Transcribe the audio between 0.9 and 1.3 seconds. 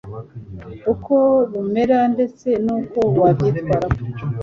uko